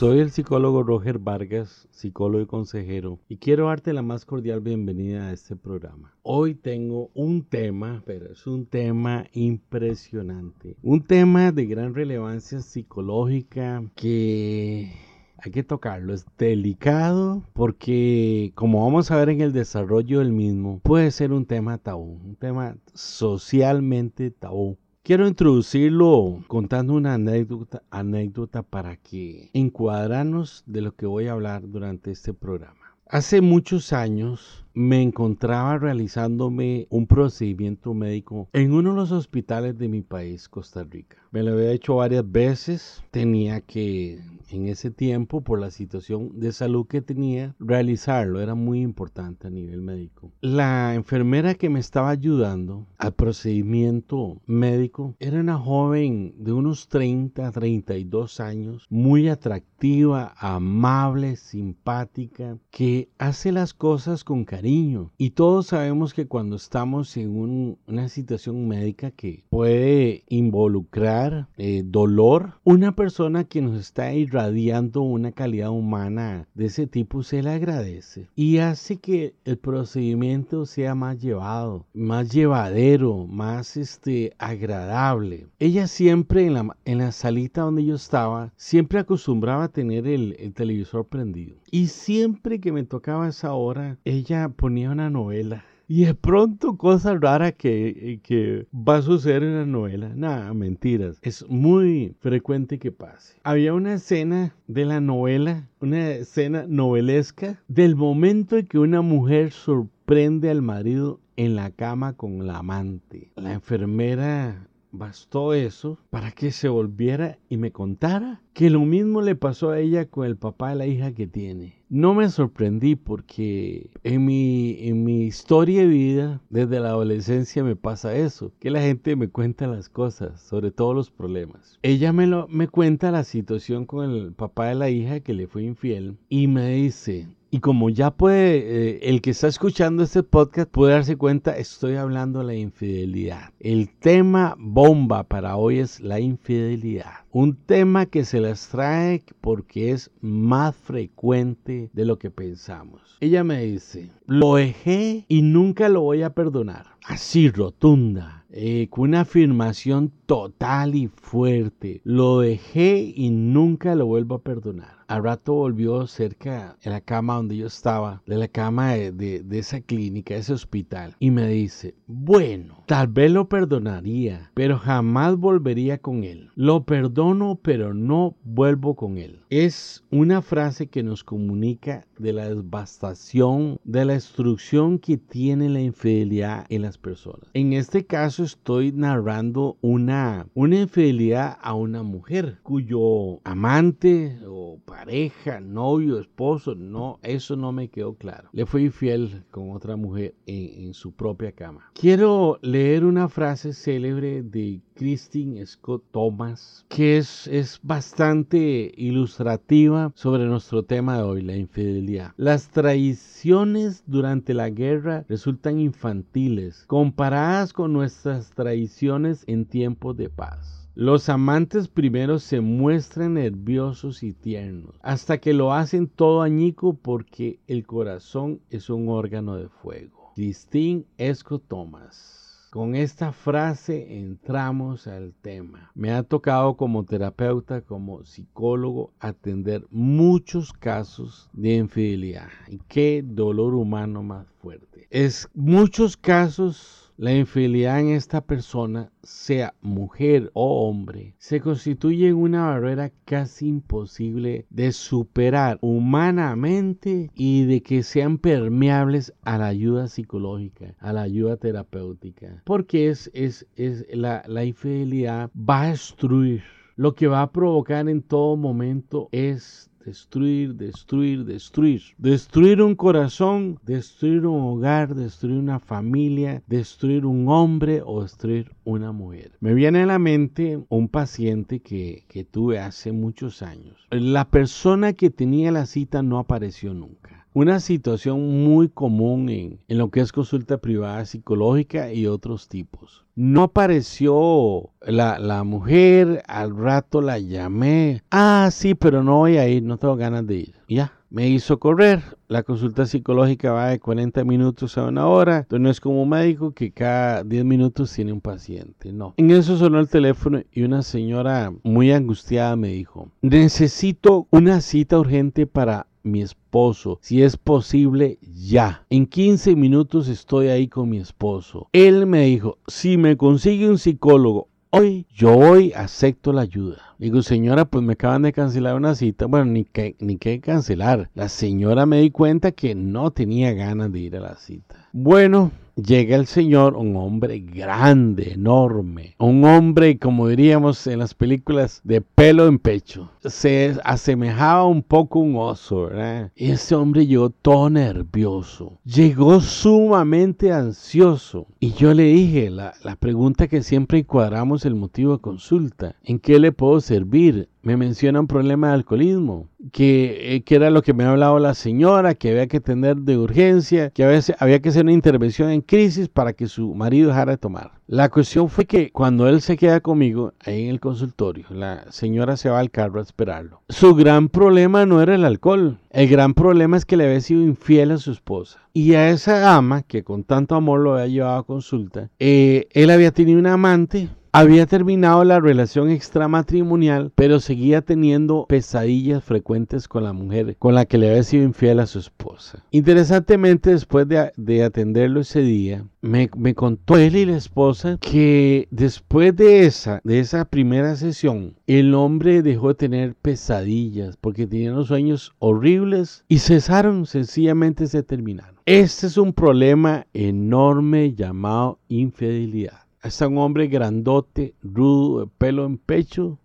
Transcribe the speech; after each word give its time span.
Soy 0.00 0.20
el 0.20 0.30
psicólogo 0.30 0.82
Roger 0.82 1.18
Vargas, 1.18 1.86
psicólogo 1.90 2.42
y 2.42 2.46
consejero, 2.46 3.18
y 3.28 3.36
quiero 3.36 3.66
darte 3.66 3.92
la 3.92 4.00
más 4.00 4.24
cordial 4.24 4.60
bienvenida 4.62 5.28
a 5.28 5.32
este 5.34 5.56
programa. 5.56 6.14
Hoy 6.22 6.54
tengo 6.54 7.10
un 7.12 7.44
tema, 7.44 8.02
pero 8.06 8.32
es 8.32 8.46
un 8.46 8.64
tema 8.64 9.26
impresionante, 9.34 10.78
un 10.82 11.02
tema 11.02 11.52
de 11.52 11.66
gran 11.66 11.94
relevancia 11.94 12.60
psicológica 12.60 13.82
que 13.94 14.90
hay 15.36 15.50
que 15.50 15.62
tocarlo. 15.64 16.14
Es 16.14 16.24
delicado 16.38 17.42
porque, 17.52 18.52
como 18.54 18.82
vamos 18.82 19.10
a 19.10 19.16
ver 19.16 19.28
en 19.28 19.42
el 19.42 19.52
desarrollo 19.52 20.20
del 20.20 20.32
mismo, 20.32 20.80
puede 20.82 21.10
ser 21.10 21.30
un 21.30 21.44
tema 21.44 21.76
tabú, 21.76 22.20
un 22.24 22.36
tema 22.36 22.74
socialmente 22.94 24.30
tabú. 24.30 24.78
Quiero 25.02 25.26
introducirlo 25.26 26.44
contando 26.46 26.92
una 26.92 27.14
anécdota, 27.14 27.82
anécdota 27.90 28.62
para 28.62 28.96
que 28.96 29.48
encuadrarnos 29.54 30.62
de 30.66 30.82
lo 30.82 30.94
que 30.94 31.06
voy 31.06 31.26
a 31.26 31.32
hablar 31.32 31.62
durante 31.66 32.10
este 32.10 32.34
programa. 32.34 32.98
Hace 33.06 33.40
muchos 33.40 33.94
años 33.94 34.66
me 34.74 35.02
encontraba 35.02 35.78
realizándome 35.78 36.86
un 36.90 37.06
procedimiento 37.06 37.94
médico 37.94 38.48
en 38.52 38.72
uno 38.72 38.90
de 38.90 38.96
los 38.96 39.12
hospitales 39.12 39.78
de 39.78 39.88
mi 39.88 40.02
país, 40.02 40.48
Costa 40.48 40.84
Rica. 40.84 41.16
Me 41.32 41.42
lo 41.42 41.52
había 41.52 41.72
hecho 41.72 41.96
varias 41.96 42.30
veces, 42.30 43.02
tenía 43.10 43.60
que 43.60 44.20
en 44.50 44.66
ese 44.66 44.90
tiempo, 44.90 45.42
por 45.42 45.60
la 45.60 45.70
situación 45.70 46.40
de 46.40 46.50
salud 46.50 46.86
que 46.88 47.02
tenía, 47.02 47.54
realizarlo 47.60 48.40
era 48.40 48.56
muy 48.56 48.80
importante 48.80 49.46
a 49.46 49.50
nivel 49.50 49.80
médico. 49.80 50.32
La 50.40 50.94
enfermera 50.96 51.54
que 51.54 51.70
me 51.70 51.78
estaba 51.78 52.10
ayudando 52.10 52.86
al 52.98 53.14
procedimiento 53.14 54.40
médico 54.46 55.14
era 55.20 55.38
una 55.38 55.56
joven 55.56 56.34
de 56.36 56.52
unos 56.52 56.88
30, 56.88 57.52
32 57.52 58.40
años, 58.40 58.86
muy 58.90 59.28
atractiva, 59.28 60.34
amable, 60.36 61.36
simpática, 61.36 62.58
que 62.70 63.08
hace 63.18 63.52
las 63.52 63.72
cosas 63.72 64.24
con 64.24 64.44
cariño 64.44 64.59
y 64.62 65.30
todos 65.30 65.68
sabemos 65.68 66.12
que 66.12 66.26
cuando 66.26 66.56
estamos 66.56 67.16
en 67.16 67.78
una 67.86 68.08
situación 68.08 68.68
médica 68.68 69.10
que 69.10 69.44
puede 69.48 70.24
involucrar 70.28 71.48
eh, 71.56 71.82
dolor, 71.84 72.54
una 72.64 72.94
persona 72.94 73.44
que 73.44 73.62
nos 73.62 73.78
está 73.80 74.12
irradiando 74.12 75.00
una 75.00 75.32
calidad 75.32 75.70
humana 75.70 76.46
de 76.54 76.66
ese 76.66 76.86
tipo 76.86 77.22
se 77.22 77.42
le 77.42 77.50
agradece 77.50 78.28
y 78.34 78.58
hace 78.58 78.96
que 78.96 79.34
el 79.44 79.56
procedimiento 79.56 80.66
sea 80.66 80.94
más 80.94 81.18
llevado, 81.18 81.86
más 81.94 82.30
llevadero, 82.30 83.26
más 83.26 83.78
este, 83.78 84.34
agradable. 84.38 85.46
Ella 85.58 85.86
siempre 85.86 86.44
en 86.44 86.54
la, 86.54 86.76
en 86.84 86.98
la 86.98 87.12
salita 87.12 87.62
donde 87.62 87.84
yo 87.84 87.94
estaba, 87.94 88.52
siempre 88.56 88.98
acostumbraba 88.98 89.64
a 89.64 89.68
tener 89.68 90.06
el, 90.06 90.36
el 90.38 90.52
televisor 90.52 91.06
prendido. 91.06 91.56
Y 91.70 91.86
siempre 91.86 92.60
que 92.60 92.72
me 92.72 92.84
tocaba 92.84 93.28
esa 93.28 93.54
hora, 93.54 93.98
ella 94.04 94.49
ponía 94.50 94.90
una 94.90 95.10
novela. 95.10 95.64
Y 95.92 96.04
de 96.04 96.14
pronto, 96.14 96.76
cosa 96.76 97.16
rara 97.16 97.50
que, 97.50 98.20
que 98.22 98.68
va 98.72 98.98
a 98.98 99.02
suceder 99.02 99.42
en 99.42 99.56
la 99.56 99.66
novela. 99.66 100.12
Nada, 100.14 100.54
mentiras. 100.54 101.18
Es 101.20 101.44
muy 101.48 102.14
frecuente 102.20 102.78
que 102.78 102.92
pase. 102.92 103.34
Había 103.42 103.74
una 103.74 103.94
escena 103.94 104.54
de 104.68 104.84
la 104.84 105.00
novela, 105.00 105.68
una 105.80 106.10
escena 106.10 106.64
novelesca, 106.68 107.60
del 107.66 107.96
momento 107.96 108.56
en 108.56 108.66
que 108.66 108.78
una 108.78 109.02
mujer 109.02 109.50
sorprende 109.50 110.48
al 110.48 110.62
marido 110.62 111.18
en 111.34 111.56
la 111.56 111.72
cama 111.72 112.12
con 112.12 112.46
la 112.46 112.58
amante. 112.58 113.32
La 113.34 113.52
enfermera 113.52 114.68
bastó 114.92 115.54
eso 115.54 115.98
para 116.10 116.30
que 116.32 116.52
se 116.52 116.68
volviera 116.68 117.38
y 117.48 117.56
me 117.56 117.72
contara 117.72 118.42
que 118.52 118.70
lo 118.70 118.80
mismo 118.80 119.22
le 119.22 119.34
pasó 119.34 119.70
a 119.70 119.80
ella 119.80 120.06
con 120.06 120.26
el 120.26 120.36
papá 120.36 120.70
de 120.70 120.76
la 120.76 120.86
hija 120.86 121.12
que 121.12 121.26
tiene. 121.26 121.79
No 121.92 122.14
me 122.14 122.28
sorprendí 122.28 122.94
porque 122.94 123.90
en 124.04 124.24
mi, 124.24 124.76
en 124.78 125.02
mi 125.02 125.24
historia 125.24 125.80
de 125.80 125.88
vida, 125.88 126.40
desde 126.48 126.78
la 126.78 126.90
adolescencia 126.90 127.64
me 127.64 127.74
pasa 127.74 128.14
eso, 128.14 128.52
que 128.60 128.70
la 128.70 128.80
gente 128.80 129.16
me 129.16 129.28
cuenta 129.28 129.66
las 129.66 129.88
cosas, 129.88 130.40
sobre 130.40 130.70
todo 130.70 130.94
los 130.94 131.10
problemas. 131.10 131.80
Ella 131.82 132.12
me, 132.12 132.28
lo, 132.28 132.46
me 132.46 132.68
cuenta 132.68 133.10
la 133.10 133.24
situación 133.24 133.86
con 133.86 134.08
el 134.08 134.32
papá 134.32 134.66
de 134.66 134.76
la 134.76 134.88
hija 134.88 135.18
que 135.18 135.34
le 135.34 135.48
fue 135.48 135.64
infiel 135.64 136.16
y 136.28 136.46
me 136.46 136.70
dice, 136.70 137.26
y 137.52 137.58
como 137.58 137.90
ya 137.90 138.12
puede, 138.12 138.58
eh, 138.58 138.98
el 139.02 139.20
que 139.20 139.30
está 139.30 139.48
escuchando 139.48 140.04
este 140.04 140.22
podcast 140.22 140.70
puede 140.70 140.92
darse 140.92 141.16
cuenta, 141.16 141.56
estoy 141.56 141.96
hablando 141.96 142.38
de 142.38 142.44
la 142.44 142.54
infidelidad. 142.54 143.52
El 143.58 143.90
tema 143.90 144.54
bomba 144.56 145.24
para 145.24 145.56
hoy 145.56 145.80
es 145.80 146.00
la 146.00 146.20
infidelidad. 146.20 147.24
Un 147.32 147.56
tema 147.56 148.06
que 148.06 148.24
se 148.24 148.40
las 148.40 148.68
trae 148.68 149.24
porque 149.40 149.90
es 149.90 150.10
más 150.20 150.76
frecuente 150.76 151.90
de 151.92 152.04
lo 152.04 152.18
que 152.18 152.30
pensamos. 152.30 153.16
Ella 153.20 153.42
me 153.42 153.64
dice, 153.64 154.10
lo 154.26 154.54
dejé 154.54 155.24
y 155.26 155.42
nunca 155.42 155.88
lo 155.88 156.02
voy 156.02 156.22
a 156.22 156.34
perdonar. 156.34 156.86
Así 157.04 157.50
rotunda 157.50 158.40
eh, 158.52 158.88
con 158.90 159.10
una 159.10 159.20
afirmación 159.20 160.12
total 160.26 160.94
y 160.94 161.08
fuerte. 161.08 162.00
Lo 162.04 162.40
dejé 162.40 163.12
y 163.14 163.30
nunca 163.30 163.94
lo 163.94 164.06
vuelvo 164.06 164.36
a 164.36 164.42
perdonar. 164.42 164.99
Al 165.10 165.24
rato 165.24 165.54
volvió 165.54 166.06
cerca 166.06 166.76
de 166.84 166.88
la 166.88 167.00
cama 167.00 167.34
donde 167.34 167.56
yo 167.56 167.66
estaba, 167.66 168.22
de 168.26 168.36
la 168.36 168.46
cama 168.46 168.92
de, 168.92 169.10
de, 169.42 169.58
esa 169.58 169.80
clínica, 169.80 170.36
ese 170.36 170.52
hospital, 170.52 171.16
y 171.18 171.32
me 171.32 171.48
dice, 171.48 171.96
bueno, 172.06 172.84
tal 172.86 173.08
vez 173.08 173.32
lo 173.32 173.48
perdonaría, 173.48 174.52
pero 174.54 174.78
jamás 174.78 175.36
volvería 175.36 175.98
con 175.98 176.22
él. 176.22 176.50
Lo 176.54 176.84
perdono, 176.84 177.58
pero 177.60 177.92
no 177.92 178.36
vuelvo 178.44 178.94
con 178.94 179.18
él. 179.18 179.40
Es 179.50 180.04
una 180.12 180.42
frase 180.42 180.86
que 180.86 181.02
nos 181.02 181.24
comunica 181.24 182.06
de 182.16 182.32
la 182.32 182.48
devastación, 182.48 183.80
de 183.82 184.04
la 184.04 184.12
destrucción 184.12 185.00
que 185.00 185.16
tiene 185.16 185.68
la 185.70 185.80
infidelidad 185.80 186.66
en 186.68 186.82
las 186.82 186.98
personas. 186.98 187.50
En 187.54 187.72
este 187.72 188.06
caso, 188.06 188.44
estoy 188.44 188.92
narrando 188.92 189.76
una, 189.80 190.46
una 190.54 190.82
infidelidad 190.82 191.58
a 191.60 191.74
una 191.74 192.04
mujer 192.04 192.60
cuyo 192.62 193.40
amante 193.42 194.38
o 194.46 194.78
pareja, 195.00 195.60
novio, 195.60 196.20
esposo, 196.20 196.74
no, 196.74 197.18
eso 197.22 197.56
no 197.56 197.72
me 197.72 197.88
quedó 197.88 198.12
claro. 198.16 198.50
Le 198.52 198.66
fue 198.66 198.82
infiel 198.82 199.44
con 199.50 199.70
otra 199.70 199.96
mujer 199.96 200.34
en, 200.44 200.92
su 200.92 201.12
propia 201.12 201.52
cama. 201.52 201.90
Quiero 201.94 202.58
leer 202.60 203.06
una 203.06 203.30
frase 203.30 203.72
célebre 203.72 204.42
de 204.42 204.82
Christine 204.94 205.64
Scott 205.64 206.04
Thomas, 206.10 206.84
que 206.90 207.16
es, 207.16 207.46
es 207.46 207.80
bastante 207.82 208.92
ilustrativa 208.94 210.12
sobre 210.14 210.44
nuestro 210.44 210.82
tema 210.82 211.16
de 211.16 211.22
hoy, 211.22 211.40
la 211.40 211.56
infidelidad. 211.56 212.32
Las 212.36 212.68
traiciones 212.68 214.04
durante 214.06 214.52
la 214.52 214.68
guerra 214.68 215.24
resultan 215.30 215.80
infantiles 215.80 216.84
comparadas 216.86 217.72
con 217.72 217.94
nuestras 217.94 218.50
traiciones 218.50 219.44
en 219.46 219.64
tiempos 219.64 220.14
de 220.18 220.28
paz. 220.28 220.79
Los 220.96 221.28
amantes 221.28 221.86
primero 221.86 222.40
se 222.40 222.60
muestran 222.60 223.34
nerviosos 223.34 224.24
y 224.24 224.32
tiernos, 224.32 224.96
hasta 225.02 225.38
que 225.38 225.52
lo 225.52 225.72
hacen 225.72 226.08
todo 226.08 226.42
añico 226.42 226.94
porque 226.94 227.60
el 227.68 227.86
corazón 227.86 228.60
es 228.70 228.90
un 228.90 229.08
órgano 229.08 229.54
de 229.54 229.68
fuego. 229.68 230.32
Christine 230.34 231.04
Scott 231.32 231.62
Thomas. 231.68 232.68
Con 232.70 232.94
esta 232.94 233.32
frase 233.32 234.18
entramos 234.18 235.06
al 235.06 235.32
tema. 235.42 235.90
Me 235.94 236.12
ha 236.12 236.22
tocado 236.22 236.76
como 236.76 237.04
terapeuta, 237.04 237.80
como 237.82 238.24
psicólogo, 238.24 239.12
atender 239.18 239.86
muchos 239.90 240.72
casos 240.72 241.48
de 241.52 241.76
infidelidad. 241.76 242.48
Y 242.68 242.78
qué 242.88 243.24
dolor 243.24 243.74
humano 243.74 244.22
más 244.22 244.46
fuerte. 244.60 245.08
Es 245.10 245.48
muchos 245.54 246.16
casos 246.16 246.99
la 247.20 247.34
infidelidad 247.34 248.00
en 248.00 248.08
esta 248.12 248.40
persona, 248.40 249.12
sea 249.22 249.74
mujer 249.82 250.50
o 250.54 250.88
hombre, 250.88 251.34
se 251.36 251.60
constituye 251.60 252.28
en 252.28 252.36
una 252.36 252.64
barrera 252.64 253.12
casi 253.26 253.68
imposible 253.68 254.64
de 254.70 254.90
superar 254.92 255.76
humanamente 255.82 257.30
y 257.34 257.66
de 257.66 257.82
que 257.82 258.04
sean 258.04 258.38
permeables 258.38 259.34
a 259.42 259.58
la 259.58 259.66
ayuda 259.66 260.08
psicológica, 260.08 260.94
a 260.98 261.12
la 261.12 261.20
ayuda 261.20 261.58
terapéutica. 261.58 262.62
Porque 262.64 263.10
es, 263.10 263.30
es, 263.34 263.66
es 263.76 264.06
la, 264.16 264.42
la 264.46 264.64
infidelidad 264.64 265.50
va 265.54 265.82
a 265.82 265.90
destruir. 265.90 266.62
Lo 266.96 267.14
que 267.14 267.26
va 267.26 267.42
a 267.42 267.52
provocar 267.52 268.08
en 268.08 268.22
todo 268.22 268.56
momento 268.56 269.28
es 269.30 269.89
destruir, 270.04 270.74
destruir, 270.74 271.44
destruir. 271.44 272.02
Destruir 272.18 272.82
un 272.82 272.94
corazón, 272.94 273.78
destruir 273.84 274.46
un 274.46 274.60
hogar, 274.62 275.14
destruir 275.14 275.58
una 275.58 275.78
familia, 275.78 276.62
destruir 276.66 277.26
un 277.26 277.48
hombre 277.48 278.02
o 278.04 278.22
destruir 278.22 278.72
una 278.84 279.12
mujer. 279.12 279.52
Me 279.60 279.74
viene 279.74 280.02
a 280.02 280.06
la 280.06 280.18
mente 280.18 280.82
un 280.88 281.08
paciente 281.08 281.80
que, 281.80 282.24
que 282.28 282.44
tuve 282.44 282.78
hace 282.78 283.12
muchos 283.12 283.62
años. 283.62 283.96
La 284.10 284.48
persona 284.48 285.12
que 285.12 285.30
tenía 285.30 285.70
la 285.70 285.86
cita 285.86 286.22
no 286.22 286.38
apareció 286.38 286.94
nunca. 286.94 287.39
Una 287.52 287.80
situación 287.80 288.64
muy 288.64 288.88
común 288.88 289.48
en, 289.48 289.80
en, 289.88 289.98
lo 289.98 290.10
que 290.10 290.20
es 290.20 290.32
consulta 290.32 290.78
privada 290.78 291.24
psicológica 291.24 292.12
y 292.12 292.26
otros 292.26 292.68
tipos. 292.68 293.24
No 293.34 293.64
apareció 293.64 294.90
la, 295.00 295.38
la, 295.38 295.64
mujer, 295.64 296.42
al 296.46 296.76
rato 296.76 297.20
la 297.20 297.38
llamé. 297.38 298.22
Ah, 298.30 298.68
sí, 298.70 298.94
pero 298.94 299.22
no 299.22 299.38
voy 299.38 299.56
a 299.56 299.68
ir, 299.68 299.82
no 299.82 299.96
tengo 299.96 300.16
ganas 300.16 300.46
de 300.46 300.56
ir. 300.56 300.74
Ya, 300.88 301.12
me 301.30 301.48
hizo 301.48 301.78
correr. 301.78 302.22
La 302.48 302.64
consulta 302.64 303.06
psicológica 303.06 303.72
va 303.72 303.88
de 303.88 304.00
40 304.00 304.44
minutos 304.44 304.98
a 304.98 305.04
una 305.04 305.26
hora. 305.26 305.58
Entonces 305.58 305.80
no 305.80 305.90
es 305.90 306.00
como 306.00 306.22
un 306.22 306.28
médico 306.28 306.72
que 306.72 306.92
cada 306.92 307.44
10 307.44 307.64
minutos 307.64 308.12
tiene 308.12 308.32
un 308.32 308.40
paciente. 308.40 309.12
No. 309.12 309.34
En 309.36 309.50
eso 309.52 309.76
sonó 309.76 310.00
el 310.00 310.08
teléfono 310.08 310.60
y 310.72 310.82
una 310.82 311.02
señora 311.02 311.72
muy 311.84 312.12
angustiada 312.12 312.76
me 312.76 312.88
dijo, 312.88 313.30
necesito 313.40 314.48
una 314.50 314.80
cita 314.80 315.18
urgente 315.18 315.66
para 315.66 316.08
mi 316.22 316.42
esposo. 316.42 317.18
Si 317.22 317.42
es 317.42 317.56
posible, 317.56 318.38
ya. 318.42 319.04
En 319.10 319.26
15 319.26 319.76
minutos 319.76 320.28
estoy 320.28 320.68
ahí 320.68 320.88
con 320.88 321.08
mi 321.08 321.18
esposo. 321.18 321.88
Él 321.92 322.26
me 322.26 322.42
dijo, 322.46 322.78
si 322.86 323.16
me 323.16 323.36
consigue 323.36 323.88
un 323.88 323.98
psicólogo 323.98 324.68
hoy, 324.90 325.26
yo 325.32 325.56
hoy 325.56 325.92
acepto 325.92 326.52
la 326.52 326.62
ayuda. 326.62 326.98
Digo, 327.18 327.42
señora, 327.42 327.84
pues 327.84 328.04
me 328.04 328.14
acaban 328.14 328.42
de 328.42 328.52
cancelar 328.52 328.96
una 328.96 329.14
cita. 329.14 329.46
Bueno, 329.46 329.66
ni 329.66 329.84
que, 329.84 330.16
ni 330.18 330.36
que 330.36 330.60
cancelar. 330.60 331.30
La 331.34 331.48
señora 331.48 332.06
me 332.06 332.20
di 332.20 332.30
cuenta 332.30 332.72
que 332.72 332.94
no 332.94 333.30
tenía 333.30 333.72
ganas 333.72 334.12
de 334.12 334.20
ir 334.20 334.36
a 334.36 334.40
la 334.40 334.56
cita. 334.56 335.08
Bueno, 335.12 335.70
llega 336.02 336.36
el 336.36 336.46
Señor, 336.46 336.96
un 336.96 337.16
hombre 337.16 337.60
grande, 337.60 338.52
enorme, 338.52 339.34
un 339.38 339.64
hombre, 339.64 340.18
como 340.18 340.48
diríamos 340.48 341.06
en 341.06 341.20
las 341.20 341.34
películas, 341.34 342.00
de 342.04 342.20
pelo 342.20 342.66
en 342.66 342.78
pecho. 342.78 343.30
Se 343.44 343.96
asemejaba 344.04 344.84
un 344.84 345.02
poco 345.02 345.38
a 345.38 345.42
un 345.42 345.56
oso. 345.56 346.10
Y 346.54 346.70
ese 346.70 346.94
hombre 346.94 347.26
llegó 347.26 347.50
todo 347.50 347.88
nervioso, 347.88 348.98
llegó 349.04 349.60
sumamente 349.60 350.72
ansioso. 350.72 351.66
Y 351.78 351.92
yo 351.92 352.12
le 352.12 352.24
dije, 352.24 352.70
la, 352.70 352.92
la 353.02 353.16
pregunta 353.16 353.68
que 353.68 353.82
siempre 353.82 354.18
encuadramos 354.18 354.84
el 354.84 354.94
motivo 354.94 355.32
de 355.32 355.40
consulta, 355.40 356.16
¿en 356.22 356.38
qué 356.38 356.58
le 356.58 356.72
puedo 356.72 357.00
servir? 357.00 357.69
Me 357.82 357.96
menciona 357.96 358.40
un 358.40 358.46
problema 358.46 358.88
de 358.88 358.94
alcoholismo, 358.94 359.68
que, 359.92 360.54
eh, 360.54 360.62
que, 360.62 360.74
era 360.74 360.90
lo 360.90 361.02
que 361.02 361.14
me 361.14 361.24
ha 361.24 361.30
hablado 361.30 361.58
la 361.58 361.74
señora, 361.74 362.34
que 362.34 362.50
había 362.50 362.66
que 362.66 362.80
tener 362.80 363.16
de 363.16 363.38
urgencia, 363.38 364.10
que 364.10 364.26
veces 364.26 364.54
había 364.58 364.80
que 364.80 364.90
hacer 364.90 365.04
una 365.04 365.12
intervención 365.12 365.70
en 365.70 365.80
crisis 365.80 366.28
para 366.28 366.52
que 366.52 366.66
su 366.66 366.94
marido 366.94 367.28
dejara 367.28 367.52
de 367.52 367.58
tomar. 367.58 367.92
La 368.06 368.28
cuestión 368.28 368.68
fue 368.68 368.86
que 368.86 369.10
cuando 369.12 369.48
él 369.48 369.60
se 369.60 369.76
queda 369.76 370.00
conmigo 370.00 370.52
ahí 370.64 370.84
en 370.84 370.90
el 370.90 371.00
consultorio, 371.00 371.66
la 371.70 372.10
señora 372.10 372.56
se 372.56 372.68
va 372.68 372.80
al 372.80 372.90
carro 372.90 373.20
a 373.20 373.22
esperarlo. 373.22 373.82
Su 373.88 374.14
gran 374.14 374.48
problema 374.48 375.06
no 375.06 375.22
era 375.22 375.34
el 375.34 375.44
alcohol, 375.44 375.98
el 376.10 376.28
gran 376.28 376.54
problema 376.54 376.96
es 376.96 377.04
que 377.04 377.16
le 377.16 377.24
había 377.24 377.40
sido 377.40 377.62
infiel 377.62 378.10
a 378.10 378.18
su 378.18 378.32
esposa. 378.32 378.80
Y 378.92 379.14
a 379.14 379.30
esa 379.30 379.76
ama, 379.76 380.02
que 380.02 380.24
con 380.24 380.42
tanto 380.42 380.74
amor 380.74 381.00
lo 381.00 381.14
había 381.14 381.28
llevado 381.28 381.58
a 381.58 381.66
consulta, 381.66 382.28
eh, 382.40 382.88
él 382.90 383.10
había 383.10 383.30
tenido 383.30 383.58
una 383.58 383.74
amante 383.74 384.28
había 384.52 384.86
terminado 384.86 385.44
la 385.44 385.60
relación 385.60 386.10
extramatrimonial, 386.10 387.32
pero 387.34 387.60
seguía 387.60 388.02
teniendo 388.02 388.66
pesadillas 388.68 389.44
frecuentes 389.44 390.08
con 390.08 390.24
la 390.24 390.32
mujer 390.32 390.76
con 390.78 390.94
la 390.94 391.04
que 391.04 391.18
le 391.18 391.30
había 391.30 391.42
sido 391.42 391.64
infiel 391.64 392.00
a 392.00 392.06
su 392.06 392.18
esposa. 392.18 392.84
Interesantemente, 392.90 393.90
después 393.90 394.26
de, 394.28 394.82
atenderlo 394.82 395.40
ese 395.40 395.62
día, 395.62 396.04
me, 396.20 396.48
contó 396.74 397.16
él 397.16 397.36
y 397.36 397.46
la 397.46 397.56
esposa 397.56 398.18
que 398.20 398.88
después 398.90 399.54
de 399.56 399.86
esa, 399.86 400.20
de 400.24 400.40
esa 400.40 400.64
primera 400.64 401.16
sesión, 401.16 401.74
el 401.86 402.14
hombre 402.14 402.62
dejó 402.62 402.88
de 402.88 402.94
tener 402.94 403.34
pesadillas 403.34 404.36
porque 404.36 404.66
tenía 404.66 404.92
unos 404.92 405.08
sueños 405.08 405.54
horribles 405.58 406.44
y 406.48 406.58
cesaron, 406.58 407.26
sencillamente 407.26 408.06
se 408.06 408.22
terminaron. 408.22 408.76
Este 408.86 409.26
es 409.26 409.36
un 409.36 409.52
problema 409.52 410.26
enorme 410.32 411.34
llamado 411.34 411.98
infidelidad 412.08 413.09
está 413.22 413.48
un 413.48 413.58
hombre 413.58 413.86
grandote, 413.86 414.74
rudo, 414.82 415.40
de 415.40 415.50
pelo 415.58 415.84
en 415.84 415.98
pecho. 415.98 416.58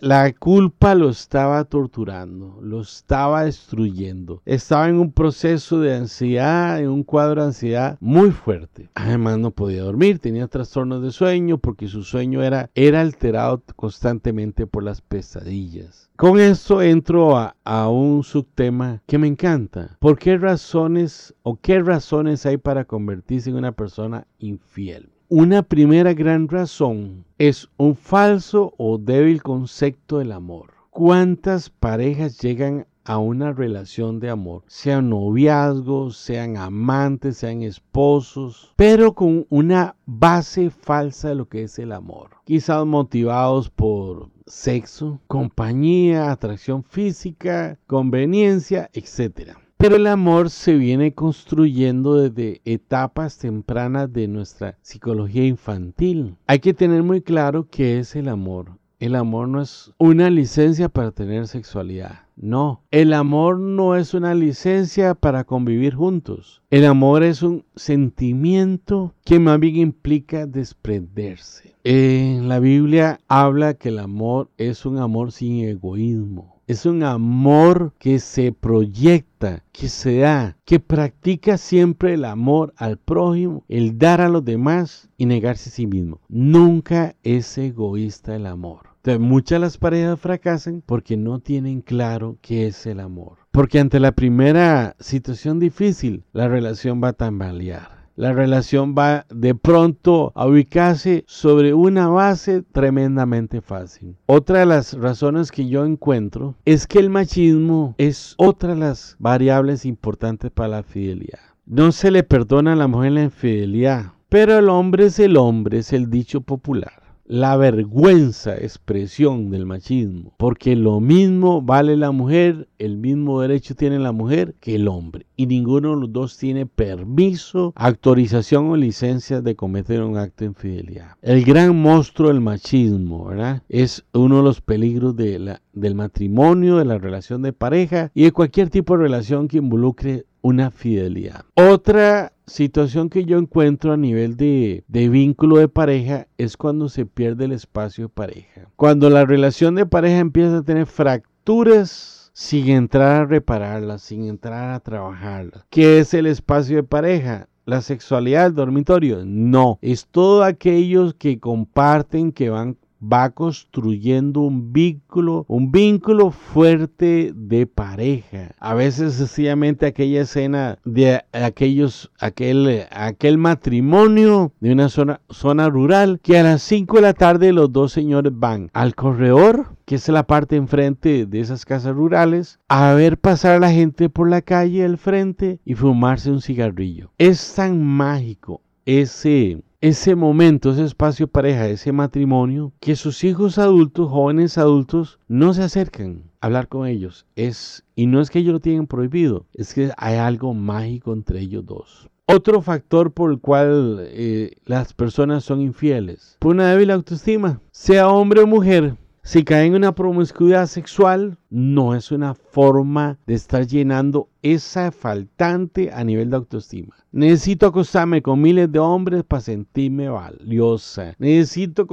la 0.00 0.32
culpa 0.32 0.94
lo 0.94 1.10
estaba 1.10 1.64
torturando, 1.64 2.58
lo 2.62 2.80
estaba 2.80 3.44
destruyendo. 3.44 4.40
Estaba 4.46 4.88
en 4.88 4.96
un 4.96 5.12
proceso 5.12 5.80
de 5.80 5.94
ansiedad, 5.94 6.80
en 6.80 6.88
un 6.88 7.02
cuadro 7.02 7.42
de 7.42 7.48
ansiedad 7.48 7.98
muy 8.00 8.30
fuerte. 8.30 8.88
Además 8.94 9.38
no 9.38 9.50
podía 9.50 9.82
dormir, 9.82 10.18
tenía 10.18 10.48
trastornos 10.48 11.02
de 11.02 11.10
sueño 11.10 11.58
porque 11.58 11.88
su 11.88 12.02
sueño 12.02 12.42
era, 12.42 12.70
era 12.74 13.00
alterado 13.00 13.62
constantemente 13.76 14.66
por 14.66 14.82
las 14.82 15.00
pesadillas. 15.00 16.08
Con 16.16 16.40
esto 16.40 16.82
entro 16.82 17.36
a, 17.36 17.54
a 17.64 17.88
un 17.88 18.24
subtema 18.24 19.02
que 19.06 19.18
me 19.18 19.28
encanta. 19.28 19.96
¿Por 20.00 20.18
qué 20.18 20.36
razones 20.36 21.34
o 21.42 21.56
qué 21.60 21.80
razones 21.80 22.44
hay 22.46 22.56
para 22.56 22.86
convertirse 22.86 23.50
en 23.50 23.56
una 23.56 23.72
persona 23.72 24.26
infiel? 24.38 25.10
Una 25.30 25.62
primera 25.62 26.14
gran 26.14 26.48
razón 26.48 27.26
es 27.36 27.68
un 27.76 27.96
falso 27.96 28.72
o 28.78 28.96
débil 28.96 29.42
concepto 29.42 30.20
del 30.20 30.32
amor. 30.32 30.72
¿Cuántas 30.88 31.68
parejas 31.68 32.38
llegan 32.38 32.86
a 33.04 33.18
una 33.18 33.52
relación 33.52 34.20
de 34.20 34.30
amor, 34.30 34.64
sean 34.66 35.10
noviazgos, 35.10 36.16
sean 36.16 36.56
amantes, 36.56 37.36
sean 37.36 37.62
esposos, 37.62 38.72
pero 38.76 39.14
con 39.14 39.46
una 39.50 39.96
base 40.06 40.70
falsa 40.70 41.28
de 41.28 41.34
lo 41.34 41.46
que 41.46 41.64
es 41.64 41.78
el 41.78 41.92
amor. 41.92 42.30
Quizás 42.44 42.86
motivados 42.86 43.68
por 43.68 44.30
sexo, 44.46 45.20
compañía, 45.26 46.30
atracción 46.30 46.82
física, 46.84 47.78
conveniencia, 47.86 48.90
etc. 48.94 49.56
Pero 49.80 49.94
el 49.94 50.08
amor 50.08 50.50
se 50.50 50.74
viene 50.74 51.14
construyendo 51.14 52.16
desde 52.16 52.60
etapas 52.64 53.38
tempranas 53.38 54.12
de 54.12 54.26
nuestra 54.26 54.76
psicología 54.82 55.44
infantil. 55.44 56.34
Hay 56.48 56.58
que 56.58 56.74
tener 56.74 57.04
muy 57.04 57.20
claro 57.22 57.68
qué 57.70 58.00
es 58.00 58.16
el 58.16 58.28
amor. 58.28 58.72
El 58.98 59.14
amor 59.14 59.46
no 59.46 59.62
es 59.62 59.92
una 59.96 60.30
licencia 60.30 60.88
para 60.88 61.12
tener 61.12 61.46
sexualidad. 61.46 62.22
No, 62.34 62.82
el 62.90 63.12
amor 63.12 63.60
no 63.60 63.94
es 63.94 64.14
una 64.14 64.34
licencia 64.34 65.14
para 65.14 65.44
convivir 65.44 65.94
juntos. 65.94 66.60
El 66.70 66.84
amor 66.84 67.22
es 67.22 67.44
un 67.44 67.64
sentimiento 67.76 69.14
que 69.24 69.38
más 69.38 69.60
bien 69.60 69.76
implica 69.76 70.46
desprenderse. 70.46 71.76
En 71.84 72.48
la 72.48 72.58
Biblia 72.58 73.20
habla 73.28 73.74
que 73.74 73.90
el 73.90 74.00
amor 74.00 74.50
es 74.56 74.84
un 74.84 74.98
amor 74.98 75.30
sin 75.30 75.64
egoísmo. 75.64 76.57
Es 76.68 76.84
un 76.84 77.02
amor 77.02 77.94
que 77.98 78.18
se 78.18 78.52
proyecta, 78.52 79.64
que 79.72 79.88
se 79.88 80.18
da, 80.18 80.58
que 80.66 80.78
practica 80.78 81.56
siempre 81.56 82.12
el 82.12 82.26
amor 82.26 82.74
al 82.76 82.98
prójimo, 82.98 83.64
el 83.68 83.96
dar 83.96 84.20
a 84.20 84.28
los 84.28 84.44
demás 84.44 85.08
y 85.16 85.24
negarse 85.24 85.70
a 85.70 85.72
sí 85.72 85.86
mismo. 85.86 86.20
Nunca 86.28 87.16
es 87.22 87.56
egoísta 87.56 88.36
el 88.36 88.44
amor. 88.44 88.90
Muchas 89.18 89.62
las 89.62 89.78
parejas 89.78 90.20
fracasan 90.20 90.82
porque 90.84 91.16
no 91.16 91.38
tienen 91.38 91.80
claro 91.80 92.36
qué 92.42 92.66
es 92.66 92.84
el 92.84 93.00
amor. 93.00 93.38
Porque 93.50 93.80
ante 93.80 93.98
la 93.98 94.12
primera 94.12 94.94
situación 95.00 95.58
difícil, 95.60 96.24
la 96.34 96.48
relación 96.48 97.02
va 97.02 97.08
a 97.08 97.12
tambalear 97.14 97.97
la 98.18 98.32
relación 98.32 98.96
va 98.98 99.26
de 99.30 99.54
pronto 99.54 100.32
a 100.34 100.48
ubicarse 100.48 101.22
sobre 101.28 101.72
una 101.72 102.08
base 102.08 102.62
tremendamente 102.62 103.60
fácil. 103.60 104.16
Otra 104.26 104.58
de 104.58 104.66
las 104.66 104.94
razones 104.94 105.52
que 105.52 105.68
yo 105.68 105.84
encuentro 105.84 106.56
es 106.64 106.88
que 106.88 106.98
el 106.98 107.10
machismo 107.10 107.94
es 107.96 108.34
otra 108.36 108.70
de 108.74 108.80
las 108.80 109.14
variables 109.20 109.84
importantes 109.84 110.50
para 110.50 110.68
la 110.68 110.82
fidelidad. 110.82 111.38
No 111.64 111.92
se 111.92 112.10
le 112.10 112.24
perdona 112.24 112.72
a 112.72 112.76
la 112.76 112.88
mujer 112.88 113.12
la 113.12 113.22
infidelidad, 113.22 114.06
pero 114.28 114.58
el 114.58 114.68
hombre 114.68 115.06
es 115.06 115.20
el 115.20 115.36
hombre, 115.36 115.78
es 115.78 115.92
el 115.92 116.10
dicho 116.10 116.40
popular 116.40 117.08
la 117.28 117.58
vergüenza 117.58 118.56
expresión 118.56 119.50
del 119.50 119.66
machismo, 119.66 120.32
porque 120.38 120.74
lo 120.74 120.98
mismo 120.98 121.60
vale 121.60 121.94
la 121.94 122.10
mujer, 122.10 122.68
el 122.78 122.96
mismo 122.96 123.40
derecho 123.40 123.74
tiene 123.74 123.98
la 123.98 124.12
mujer 124.12 124.54
que 124.60 124.74
el 124.74 124.88
hombre, 124.88 125.26
y 125.36 125.46
ninguno 125.46 125.90
de 125.90 126.00
los 126.02 126.12
dos 126.12 126.38
tiene 126.38 126.66
permiso, 126.66 127.72
autorización 127.76 128.70
o 128.70 128.76
licencia 128.76 129.40
de 129.40 129.56
cometer 129.56 130.02
un 130.02 130.16
acto 130.16 130.44
de 130.44 130.50
infidelidad. 130.50 131.16
El 131.22 131.44
gran 131.44 131.76
monstruo 131.76 132.28
del 132.28 132.40
machismo, 132.40 133.26
¿verdad? 133.26 133.62
Es 133.68 134.04
uno 134.12 134.38
de 134.38 134.42
los 134.42 134.60
peligros 134.60 135.16
del 135.16 135.94
matrimonio, 135.94 136.76
de 136.76 136.84
la 136.84 136.98
relación 136.98 137.42
de 137.42 137.52
pareja 137.52 138.10
y 138.14 138.24
de 138.24 138.32
cualquier 138.32 138.70
tipo 138.70 138.96
de 138.96 139.02
relación 139.02 139.48
que 139.48 139.58
involucre 139.58 140.26
una 140.40 140.70
fidelidad. 140.70 141.44
Otra 141.54 142.32
situación 142.46 143.10
que 143.10 143.24
yo 143.24 143.38
encuentro 143.38 143.92
a 143.92 143.96
nivel 143.96 144.36
de, 144.36 144.84
vínculo 144.88 145.58
de 145.58 145.68
pareja 145.68 146.28
es 146.38 146.56
cuando 146.56 146.88
se 146.88 147.06
pierde 147.06 147.44
el 147.44 147.52
espacio 147.52 148.04
de 148.04 148.08
pareja. 148.08 148.68
Cuando 148.76 149.10
la 149.10 149.24
relación 149.24 149.74
de 149.74 149.86
pareja 149.86 150.18
empieza 150.18 150.58
a 150.58 150.62
tener 150.62 150.86
fracturas 150.86 152.17
sin 152.38 152.68
entrar 152.68 153.22
a 153.22 153.24
repararlas, 153.24 154.00
sin 154.00 154.28
entrar 154.28 154.70
a 154.70 154.78
trabajarlas. 154.78 155.66
¿Qué 155.70 155.98
es 155.98 156.14
el 156.14 156.26
espacio 156.26 156.76
de 156.76 156.82
pareja? 156.84 157.48
la 157.64 157.82
sexualidad, 157.82 158.46
el 158.46 158.54
dormitorio. 158.54 159.24
No, 159.26 159.78
es 159.82 160.06
todo 160.06 160.42
aquellos 160.42 161.12
que 161.12 161.38
comparten, 161.38 162.32
que 162.32 162.48
van 162.48 162.78
va 163.02 163.30
construyendo 163.30 164.40
un 164.40 164.72
vínculo, 164.72 165.44
un 165.48 165.70
vínculo 165.70 166.30
fuerte 166.30 167.32
de 167.34 167.66
pareja. 167.66 168.52
A 168.58 168.74
veces 168.74 169.14
sencillamente 169.14 169.86
aquella 169.86 170.22
escena 170.22 170.78
de 170.84 171.22
aquellos, 171.32 172.10
aquel, 172.18 172.86
aquel 172.90 173.38
matrimonio 173.38 174.52
de 174.60 174.72
una 174.72 174.88
zona, 174.88 175.20
zona 175.30 175.68
rural 175.68 176.20
que 176.22 176.38
a 176.38 176.42
las 176.42 176.62
5 176.62 176.96
de 176.96 177.02
la 177.02 177.14
tarde 177.14 177.52
los 177.52 177.72
dos 177.72 177.92
señores 177.92 178.32
van 178.34 178.70
al 178.72 178.94
corredor 178.94 179.78
que 179.88 179.94
es 179.94 180.06
la 180.08 180.26
parte 180.26 180.56
enfrente 180.56 181.24
de 181.24 181.40
esas 181.40 181.64
casas 181.64 181.96
rurales, 181.96 182.60
a 182.68 182.92
ver 182.92 183.16
pasar 183.16 183.54
a 183.54 183.58
la 183.58 183.72
gente 183.72 184.10
por 184.10 184.28
la 184.28 184.42
calle 184.42 184.84
al 184.84 184.98
frente 184.98 185.60
y 185.64 185.76
fumarse 185.76 186.30
un 186.30 186.42
cigarrillo. 186.42 187.10
Es 187.16 187.54
tan 187.54 187.82
mágico 187.82 188.60
ese, 188.84 189.62
ese 189.80 190.16
momento, 190.16 190.72
ese 190.72 190.84
espacio 190.84 191.28
pareja, 191.28 191.68
ese 191.68 191.92
matrimonio, 191.92 192.72
que 192.80 192.96
sus 192.96 193.22
hijos 193.22 193.58
adultos, 193.58 194.10
jóvenes 194.10 194.58
adultos, 194.58 195.20
no 195.28 195.54
se 195.54 195.62
acercan 195.62 196.24
a 196.40 196.46
hablar 196.46 196.68
con 196.68 196.86
ellos. 196.86 197.26
Es, 197.36 197.84
y 197.94 198.06
no 198.06 198.20
es 198.20 198.30
que 198.30 198.40
ellos 198.40 198.54
lo 198.54 198.60
tienen 198.60 198.86
prohibido, 198.86 199.46
es 199.54 199.74
que 199.74 199.92
hay 199.96 200.16
algo 200.16 200.52
mágico 200.54 201.12
entre 201.12 201.40
ellos 201.40 201.64
dos. 201.64 202.08
Otro 202.26 202.60
factor 202.60 203.12
por 203.12 203.30
el 203.30 203.40
cual 203.40 204.00
eh, 204.00 204.56
las 204.66 204.92
personas 204.92 205.44
son 205.44 205.62
infieles, 205.62 206.36
por 206.40 206.54
una 206.54 206.68
débil 206.68 206.90
autoestima, 206.90 207.60
sea 207.70 208.08
hombre 208.08 208.42
o 208.42 208.46
mujer, 208.46 208.96
si 209.22 209.44
caen 209.44 209.68
en 209.68 209.76
una 209.76 209.94
promiscuidad 209.94 210.66
sexual, 210.66 211.36
no 211.50 211.94
es 211.94 212.10
una 212.12 212.34
forma 212.34 213.18
de 213.26 213.34
estar 213.34 213.66
llenando 213.66 214.28
esa 214.42 214.90
faltante 214.90 215.90
a 215.92 216.02
nivel 216.04 216.30
de 216.30 216.36
autoestima. 216.36 216.94
Necesito 217.12 217.66
acostarme 217.66 218.22
con 218.22 218.40
miles 218.40 218.70
de 218.70 218.78
hombres 218.78 219.24
para 219.24 219.40
sentirme 219.40 220.08
valiosa. 220.08 221.14
Necesito 221.18 221.86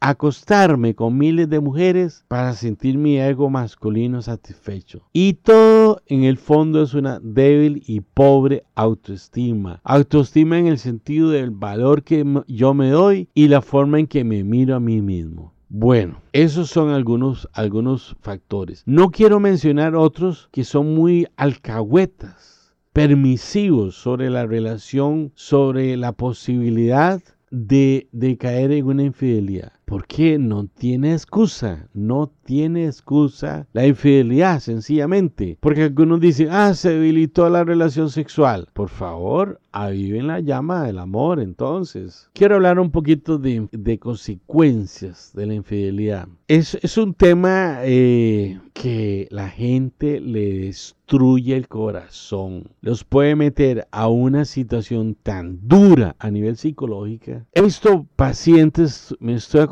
acostarme 0.00 0.94
con 0.94 1.18
miles 1.18 1.48
de 1.48 1.60
mujeres 1.60 2.24
para 2.28 2.52
sentir 2.54 2.96
mi 2.96 3.18
ego 3.18 3.50
masculino 3.50 4.22
satisfecho. 4.22 5.02
Y 5.12 5.34
todo 5.34 6.00
en 6.06 6.24
el 6.24 6.36
fondo 6.36 6.82
es 6.82 6.94
una 6.94 7.20
débil 7.20 7.82
y 7.86 8.00
pobre 8.00 8.64
autoestima. 8.74 9.80
Autoestima 9.84 10.58
en 10.58 10.66
el 10.66 10.78
sentido 10.78 11.30
del 11.30 11.50
valor 11.50 12.02
que 12.02 12.24
yo 12.46 12.74
me 12.74 12.90
doy 12.90 13.28
y 13.34 13.48
la 13.48 13.62
forma 13.62 13.98
en 13.98 14.06
que 14.06 14.24
me 14.24 14.44
miro 14.44 14.76
a 14.76 14.80
mí 14.80 15.00
mismo. 15.02 15.53
Bueno, 15.76 16.22
esos 16.32 16.70
son 16.70 16.90
algunos, 16.90 17.48
algunos 17.52 18.16
factores. 18.20 18.84
No 18.86 19.10
quiero 19.10 19.40
mencionar 19.40 19.96
otros 19.96 20.48
que 20.52 20.62
son 20.62 20.94
muy 20.94 21.26
alcahuetas, 21.34 22.72
permisivos 22.92 23.96
sobre 23.96 24.30
la 24.30 24.46
relación, 24.46 25.32
sobre 25.34 25.96
la 25.96 26.12
posibilidad 26.12 27.20
de, 27.50 28.06
de 28.12 28.36
caer 28.36 28.70
en 28.70 28.86
una 28.86 29.02
infidelidad. 29.02 29.72
Porque 29.84 30.38
no 30.38 30.66
tiene 30.66 31.12
excusa, 31.12 31.88
no 31.92 32.30
tiene 32.44 32.86
excusa 32.86 33.66
la 33.72 33.86
infidelidad, 33.86 34.60
sencillamente. 34.60 35.58
Porque 35.60 35.82
algunos 35.82 36.20
dicen, 36.20 36.48
ah, 36.50 36.74
se 36.74 36.90
debilitó 36.90 37.48
la 37.50 37.64
relación 37.64 38.10
sexual. 38.10 38.68
Por 38.72 38.88
favor, 38.88 39.60
aviven 39.74 40.28
la 40.28 40.40
llama 40.40 40.84
del 40.84 40.98
amor 40.98 41.40
entonces. 41.40 42.30
Quiero 42.32 42.54
hablar 42.54 42.78
un 42.78 42.90
poquito 42.90 43.38
de, 43.38 43.98
consecuencias 43.98 45.32
de 45.34 45.46
la 45.46 45.54
infidelidad. 45.54 46.28
Es, 46.46 46.78
es 46.82 46.96
un 46.96 47.14
tema 47.14 47.78
eh, 47.82 48.60
que 48.72 49.26
la 49.30 49.48
gente 49.48 50.20
le 50.20 50.66
destruye 50.66 51.56
el 51.56 51.68
corazón. 51.68 52.68
Los 52.80 53.02
puede 53.02 53.34
meter 53.34 53.88
a 53.90 54.08
una 54.08 54.44
situación 54.44 55.16
tan 55.20 55.66
dura 55.66 56.14
a 56.18 56.30
nivel 56.30 56.56
psicológica. 56.56 57.46
He 57.52 57.62
visto 57.62 58.06
pacientes, 58.16 59.14
me 59.18 59.34
estoy 59.34 59.62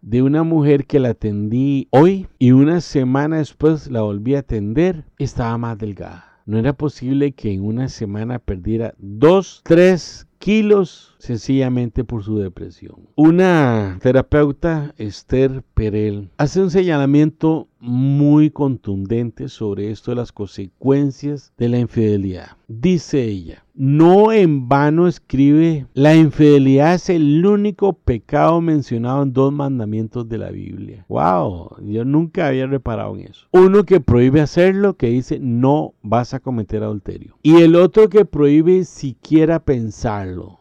de 0.00 0.22
una 0.22 0.44
mujer 0.44 0.86
que 0.86 1.00
la 1.00 1.08
atendí 1.08 1.88
hoy 1.90 2.28
y 2.38 2.52
una 2.52 2.80
semana 2.80 3.38
después 3.38 3.90
la 3.90 4.02
volví 4.02 4.36
a 4.36 4.40
atender, 4.40 5.06
estaba 5.18 5.58
más 5.58 5.76
delgada. 5.76 6.40
No 6.46 6.56
era 6.56 6.72
posible 6.72 7.32
que 7.32 7.52
en 7.52 7.64
una 7.64 7.88
semana 7.88 8.38
perdiera 8.38 8.94
2, 8.98 9.62
3 9.64 10.28
kilos 10.38 11.16
sencillamente 11.18 12.04
por 12.04 12.22
su 12.22 12.38
depresión. 12.38 13.08
Una 13.16 13.98
terapeuta, 14.00 14.94
Esther 14.96 15.62
Perel, 15.74 16.30
hace 16.36 16.60
un 16.60 16.70
señalamiento 16.70 17.68
muy 17.80 18.50
contundente 18.50 19.48
sobre 19.48 19.90
esto 19.90 20.10
de 20.10 20.16
las 20.16 20.32
consecuencias 20.32 21.52
de 21.56 21.68
la 21.68 21.78
infidelidad. 21.78 22.56
Dice 22.66 23.24
ella, 23.24 23.64
no 23.74 24.32
en 24.32 24.68
vano 24.68 25.06
escribe, 25.06 25.86
la 25.94 26.14
infidelidad 26.14 26.94
es 26.94 27.08
el 27.08 27.46
único 27.46 27.92
pecado 27.92 28.60
mencionado 28.60 29.22
en 29.22 29.32
dos 29.32 29.52
mandamientos 29.52 30.28
de 30.28 30.36
la 30.36 30.50
Biblia. 30.50 31.06
Wow, 31.08 31.76
yo 31.86 32.04
nunca 32.04 32.48
había 32.48 32.66
reparado 32.66 33.14
en 33.16 33.28
eso. 33.28 33.46
Uno 33.52 33.84
que 33.84 34.00
prohíbe 34.00 34.40
hacerlo, 34.40 34.96
que 34.96 35.06
dice 35.06 35.38
no 35.40 35.94
vas 36.02 36.34
a 36.34 36.40
cometer 36.40 36.82
adulterio. 36.82 37.38
Y 37.42 37.62
el 37.62 37.76
otro 37.76 38.08
que 38.08 38.24
prohíbe 38.24 38.84
siquiera 38.84 39.64
pensarlo. 39.64 40.58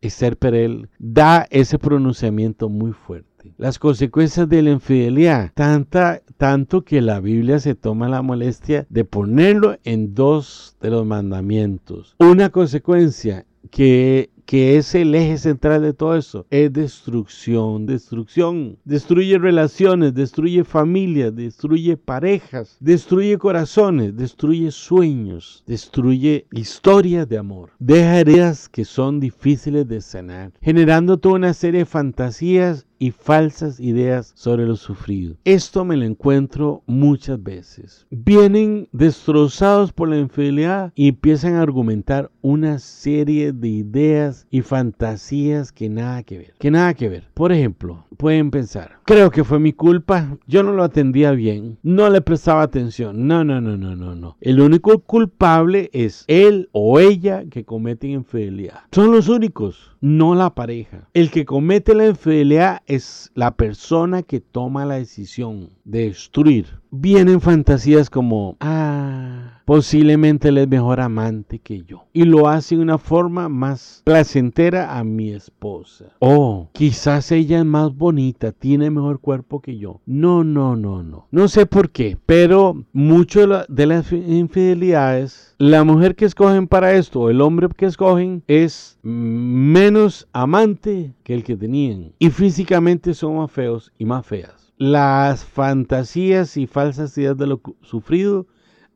Da 0.99 1.47
ese 1.49 1.77
pronunciamiento 1.79 2.69
muy 2.69 2.93
fuerte 2.93 3.37
las 3.57 3.79
consecuencias 3.79 4.49
de 4.49 4.61
la 4.61 4.71
infidelidad, 4.71 5.51
tanta, 5.53 6.21
tanto 6.37 6.83
que 6.83 7.01
la 7.01 7.19
Biblia 7.19 7.59
se 7.59 7.75
toma 7.75 8.09
la 8.09 8.21
molestia 8.21 8.85
de 8.89 9.05
ponerlo 9.05 9.77
en 9.83 10.13
dos 10.13 10.75
de 10.81 10.89
los 10.89 11.05
mandamientos. 11.05 12.15
Una 12.19 12.49
consecuencia 12.49 13.45
que 13.71 14.29
que 14.47 14.77
es 14.77 14.95
el 14.95 15.13
eje 15.13 15.37
central 15.37 15.81
de 15.81 15.93
todo 15.93 16.15
eso, 16.15 16.47
es 16.49 16.71
destrucción, 16.71 17.85
destrucción. 17.85 18.77
Destruye 18.85 19.37
relaciones, 19.37 20.13
destruye 20.13 20.63
familias, 20.63 21.35
destruye 21.35 21.97
parejas, 21.97 22.77
destruye 22.79 23.37
corazones, 23.37 24.15
destruye 24.15 24.71
sueños, 24.71 25.65
destruye 25.67 26.47
historias 26.53 27.27
de 27.27 27.37
amor. 27.37 27.71
Deja 27.77 28.21
heridas 28.21 28.69
que 28.69 28.85
son 28.85 29.19
difíciles 29.19 29.85
de 29.85 29.99
sanar, 29.99 30.53
generando 30.61 31.17
toda 31.17 31.35
una 31.35 31.53
serie 31.53 31.81
de 31.81 31.85
fantasías 31.85 32.87
y 32.99 33.11
falsas 33.11 33.79
ideas 33.79 34.31
sobre 34.35 34.65
lo 34.65 34.75
sufrido. 34.75 35.35
Esto 35.43 35.85
me 35.85 35.97
lo 35.97 36.05
encuentro 36.05 36.83
muchas 36.85 37.41
veces. 37.41 38.05
Vienen 38.09 38.87
destrozados 38.91 39.91
por 39.93 40.09
la 40.09 40.17
infidelidad 40.17 40.91
y 40.95 41.09
empiezan 41.09 41.55
a 41.55 41.61
argumentar 41.61 42.31
una 42.41 42.79
serie 42.79 43.51
de 43.51 43.67
ideas 43.67 44.47
y 44.49 44.61
fantasías 44.61 45.71
que 45.71 45.89
nada 45.89 46.23
que 46.23 46.37
ver. 46.37 46.53
Que 46.59 46.71
nada 46.71 46.93
que 46.93 47.09
ver. 47.09 47.27
Por 47.33 47.51
ejemplo, 47.51 48.05
pueden 48.17 48.51
pensar, 48.51 48.99
creo 49.05 49.31
que 49.31 49.43
fue 49.43 49.59
mi 49.59 49.73
culpa, 49.73 50.37
yo 50.47 50.63
no 50.63 50.71
lo 50.71 50.83
atendía 50.83 51.31
bien, 51.31 51.77
no 51.83 52.09
le 52.09 52.21
prestaba 52.21 52.61
atención. 52.61 53.27
No, 53.27 53.43
no, 53.43 53.61
no, 53.61 53.77
no, 53.77 53.95
no, 53.95 54.15
no. 54.15 54.37
El 54.41 54.59
único 54.59 54.99
culpable 54.99 55.89
es 55.93 56.25
él 56.27 56.69
o 56.71 56.99
ella 56.99 57.45
que 57.49 57.63
cometen 57.63 58.11
infidelidad. 58.11 58.81
Son 58.91 59.11
los 59.11 59.29
únicos, 59.29 59.95
no 60.01 60.35
la 60.35 60.53
pareja. 60.55 61.07
El 61.13 61.31
que 61.31 61.45
comete 61.45 61.95
la 61.95 62.07
infidelidad 62.07 62.81
es 62.87 63.31
la 63.35 63.55
persona 63.55 64.23
que 64.23 64.39
toma 64.39 64.85
la 64.85 64.95
decisión. 64.95 65.69
de 65.69 65.76
destruir. 65.87 66.67
Vienen 66.91 67.41
fantasías 67.41 68.09
como, 68.09 68.57
ah, 68.59 69.57
Posiblemente 69.67 70.47
él 70.47 70.59
es 70.59 70.67
mejor 70.69 71.01
amante 71.01 71.59
que 71.59 71.83
yo. 71.83 72.05
Y 72.13 72.23
lo 72.23 72.47
hace 72.47 72.77
de 72.77 72.81
una 72.81 72.97
forma 72.97 73.49
más 73.49 74.01
placentera 74.05 74.97
a 74.97 75.03
mi 75.03 75.31
esposa. 75.31 76.05
Oh, 76.19 76.69
quizás 76.71 77.33
ella 77.33 77.59
es 77.59 77.65
más 77.65 77.93
bonita, 77.93 78.53
tiene 78.53 78.89
mejor 78.89 79.19
cuerpo 79.19 79.59
que 79.59 79.77
yo. 79.77 79.99
No, 80.05 80.45
no, 80.45 80.77
no, 80.77 81.03
no. 81.03 81.27
No 81.31 81.49
sé 81.49 81.65
por 81.65 81.89
qué, 81.89 82.17
pero 82.25 82.85
mucho 82.93 83.45
de 83.67 83.85
las 83.85 84.09
infidelidades, 84.13 85.53
la 85.57 85.83
mujer 85.83 86.15
que 86.15 86.23
escogen 86.23 86.69
para 86.69 86.93
esto, 86.93 87.29
el 87.29 87.41
hombre 87.41 87.67
que 87.75 87.87
escogen, 87.87 88.43
es 88.47 88.97
menos 89.03 90.29
amante 90.31 91.13
que 91.23 91.33
el 91.33 91.43
que 91.43 91.57
tenían. 91.57 92.13
Y 92.19 92.29
físicamente 92.29 93.13
son 93.13 93.35
más 93.35 93.51
feos 93.51 93.91
y 93.97 94.05
más 94.05 94.25
feas. 94.25 94.66
Las 94.77 95.43
fantasías 95.43 96.55
y 96.55 96.67
falsas 96.67 97.17
ideas 97.17 97.37
de 97.37 97.47
lo 97.47 97.61
sufrido 97.81 98.45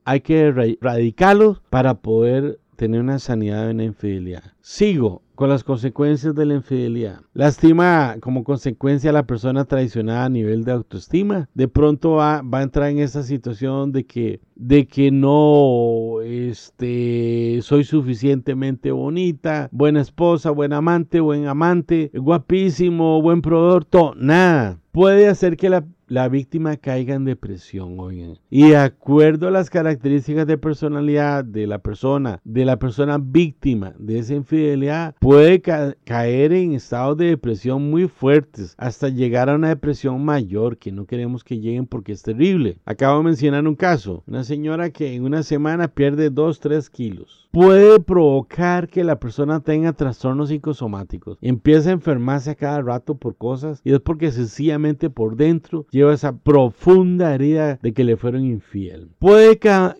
hay 0.05 0.21
que 0.21 0.39
erradicarlos 0.39 1.61
para 1.69 1.95
poder 1.95 2.59
tener 2.81 2.99
una 2.99 3.19
sanidad 3.19 3.67
de 3.67 3.73
una 3.73 3.83
infidelidad. 3.83 4.41
Sigo 4.59 5.21
con 5.35 5.49
las 5.49 5.63
consecuencias 5.63 6.33
de 6.33 6.47
la 6.47 6.55
infidelidad. 6.55 7.21
Lastima 7.35 8.15
como 8.21 8.43
consecuencia 8.43 9.11
la 9.11 9.27
persona 9.27 9.65
traicionada 9.65 10.25
a 10.25 10.29
nivel 10.29 10.63
de 10.63 10.71
autoestima. 10.71 11.47
De 11.53 11.67
pronto 11.67 12.13
va, 12.13 12.41
va 12.41 12.57
a 12.57 12.63
entrar 12.63 12.89
en 12.89 12.97
esa 12.97 13.21
situación 13.21 13.91
de 13.91 14.07
que, 14.07 14.41
de 14.55 14.87
que 14.87 15.11
no 15.11 16.21
este, 16.23 17.59
soy 17.61 17.83
suficientemente 17.83 18.91
bonita, 18.91 19.69
buena 19.71 20.01
esposa, 20.01 20.49
buen 20.49 20.73
amante, 20.73 21.19
buen 21.19 21.45
amante, 21.45 22.09
guapísimo, 22.15 23.21
buen 23.21 23.43
proveedor, 23.43 23.85
todo, 23.85 24.15
nada. 24.15 24.79
Puede 24.91 25.27
hacer 25.27 25.55
que 25.55 25.69
la 25.69 25.85
la 26.11 26.27
víctima 26.27 26.75
caiga 26.75 27.15
en 27.15 27.23
depresión, 27.23 27.97
oigan. 27.97 28.37
Y 28.49 28.71
de 28.71 28.75
acuerdo 28.75 29.47
a 29.47 29.51
las 29.51 29.69
características 29.69 30.45
de 30.45 30.57
personalidad 30.57 31.45
de 31.45 31.67
la 31.67 31.79
persona, 31.79 32.41
de 32.43 32.65
la 32.65 32.77
persona 32.77 33.17
víctima 33.17 33.93
de 33.97 34.19
esa 34.19 34.35
infidelidad, 34.35 35.15
puede 35.21 35.61
caer 35.61 36.51
en 36.51 36.73
estados 36.73 37.15
de 37.15 37.27
depresión 37.27 37.89
muy 37.89 38.09
fuertes 38.09 38.75
hasta 38.77 39.07
llegar 39.07 39.49
a 39.49 39.55
una 39.55 39.69
depresión 39.69 40.25
mayor 40.25 40.77
que 40.77 40.91
no 40.91 41.05
queremos 41.05 41.45
que 41.45 41.61
lleguen 41.61 41.87
porque 41.87 42.11
es 42.11 42.23
terrible. 42.23 42.77
Acabo 42.83 43.19
de 43.19 43.23
mencionar 43.23 43.65
un 43.65 43.75
caso, 43.75 44.21
una 44.27 44.43
señora 44.43 44.89
que 44.89 45.15
en 45.15 45.23
una 45.23 45.43
semana 45.43 45.87
pierde 45.87 46.29
2, 46.29 46.59
3 46.59 46.89
kilos. 46.89 47.47
Puede 47.51 48.01
provocar 48.01 48.89
que 48.89 49.05
la 49.05 49.19
persona 49.19 49.61
tenga 49.61 49.93
trastornos 49.93 50.49
psicosomáticos, 50.49 51.37
empieza 51.41 51.89
a 51.89 51.93
enfermarse 51.93 52.51
a 52.51 52.55
cada 52.55 52.81
rato 52.81 53.15
por 53.15 53.37
cosas 53.37 53.81
y 53.85 53.93
es 53.93 53.99
porque 53.99 54.31
sencillamente 54.31 55.09
por 55.09 55.37
dentro 55.37 55.85
esa 56.09 56.35
profunda 56.35 57.35
herida 57.35 57.77
de 57.81 57.93
que 57.93 58.03
le 58.03 58.17
fueron 58.17 58.45
infiel. 58.45 59.09
Puede 59.19 59.59